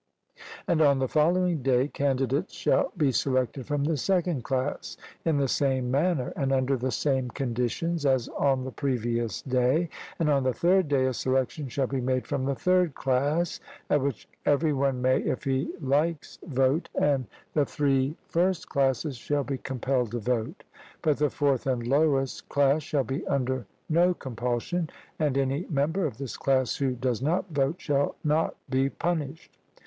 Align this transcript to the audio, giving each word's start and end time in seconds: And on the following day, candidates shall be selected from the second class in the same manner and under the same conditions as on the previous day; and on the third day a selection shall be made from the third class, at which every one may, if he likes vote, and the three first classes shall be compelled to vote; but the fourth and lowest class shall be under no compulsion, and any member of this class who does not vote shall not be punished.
And 0.67 0.81
on 0.81 0.97
the 0.97 1.07
following 1.07 1.61
day, 1.61 1.87
candidates 1.87 2.55
shall 2.55 2.91
be 2.97 3.11
selected 3.11 3.67
from 3.67 3.83
the 3.83 3.97
second 3.97 4.43
class 4.43 4.97
in 5.23 5.37
the 5.37 5.47
same 5.47 5.91
manner 5.91 6.33
and 6.35 6.51
under 6.51 6.75
the 6.75 6.89
same 6.89 7.29
conditions 7.29 8.03
as 8.03 8.27
on 8.29 8.63
the 8.63 8.71
previous 8.71 9.43
day; 9.43 9.89
and 10.17 10.27
on 10.27 10.41
the 10.41 10.53
third 10.55 10.87
day 10.87 11.05
a 11.05 11.13
selection 11.13 11.67
shall 11.69 11.85
be 11.85 12.01
made 12.01 12.25
from 12.25 12.45
the 12.45 12.55
third 12.55 12.95
class, 12.95 13.59
at 13.91 14.01
which 14.01 14.27
every 14.43 14.73
one 14.73 15.03
may, 15.03 15.19
if 15.21 15.43
he 15.43 15.71
likes 15.79 16.39
vote, 16.47 16.89
and 16.99 17.27
the 17.53 17.63
three 17.67 18.15
first 18.27 18.67
classes 18.69 19.17
shall 19.17 19.43
be 19.43 19.59
compelled 19.59 20.09
to 20.09 20.19
vote; 20.19 20.63
but 21.03 21.17
the 21.17 21.29
fourth 21.29 21.67
and 21.67 21.85
lowest 21.85 22.49
class 22.49 22.81
shall 22.81 23.03
be 23.03 23.23
under 23.27 23.67
no 23.87 24.15
compulsion, 24.15 24.89
and 25.19 25.37
any 25.37 25.67
member 25.69 26.07
of 26.07 26.17
this 26.17 26.37
class 26.37 26.77
who 26.77 26.95
does 26.95 27.21
not 27.21 27.47
vote 27.51 27.79
shall 27.79 28.15
not 28.23 28.55
be 28.67 28.89
punished. 28.89 29.59